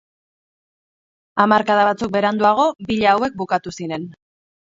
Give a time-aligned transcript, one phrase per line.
[1.43, 4.09] Hamarkada batzuk beranduago, villa hauek bukatu ziren.